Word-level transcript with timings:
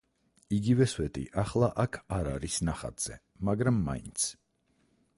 იგივე 0.55 0.87
სვეტი 0.93 1.25
ახლა 1.43 1.69
აქ 1.85 2.01
არ 2.19 2.31
არის 2.33 2.59
ნახატზე, 2.71 3.19
მაგრამ 3.51 3.81
მაინც. 3.91 4.31